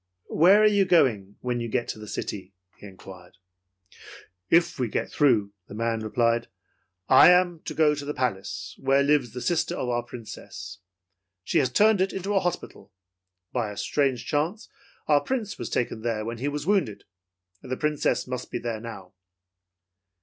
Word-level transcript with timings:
"Where 0.31 0.63
are 0.63 0.67
you 0.67 0.83
going 0.85 1.35
when 1.41 1.59
you 1.59 1.67
get 1.69 1.87
to 1.89 1.99
the 1.99 2.07
city?" 2.07 2.55
he 2.77 2.87
inquired. 2.87 3.37
"If 4.49 4.79
we 4.79 4.87
get 4.87 5.11
through," 5.11 5.53
the 5.67 5.75
man 5.75 5.99
replied, 5.99 6.47
"I 7.07 7.29
am 7.29 7.59
to 7.65 7.75
go 7.75 7.93
to 7.93 8.03
the 8.03 8.13
palace 8.15 8.75
where 8.79 9.03
lives 9.03 9.35
a 9.35 9.41
sister 9.41 9.75
of 9.75 9.89
our 9.89 10.01
Princess. 10.01 10.79
She 11.43 11.59
has 11.59 11.69
turned 11.69 12.01
it 12.01 12.13
into 12.13 12.33
a 12.33 12.39
hospital. 12.39 12.91
By 13.53 13.69
a 13.69 13.77
strange 13.77 14.25
chance, 14.25 14.69
our 15.07 15.21
Prince 15.21 15.59
was 15.59 15.69
taken 15.69 16.01
there 16.01 16.25
when 16.25 16.39
he 16.39 16.47
was 16.47 16.65
wounded. 16.65 17.03
The 17.61 17.77
Princess 17.77 18.25
must, 18.25 18.49
be 18.49 18.57
there 18.57 18.81
now.' 18.81 19.13